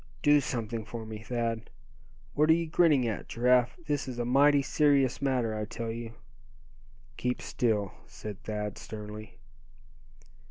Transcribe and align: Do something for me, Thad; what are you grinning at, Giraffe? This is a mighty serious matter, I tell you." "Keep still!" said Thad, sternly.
Do 0.23 0.41
something 0.41 0.83
for 0.83 1.05
me, 1.05 1.19
Thad; 1.21 1.69
what 2.33 2.49
are 2.49 2.53
you 2.53 2.65
grinning 2.65 3.07
at, 3.07 3.27
Giraffe? 3.29 3.77
This 3.85 4.07
is 4.07 4.17
a 4.17 4.25
mighty 4.25 4.63
serious 4.63 5.21
matter, 5.21 5.53
I 5.53 5.65
tell 5.65 5.91
you." 5.91 6.13
"Keep 7.17 7.39
still!" 7.39 7.91
said 8.07 8.41
Thad, 8.41 8.79
sternly. 8.79 9.37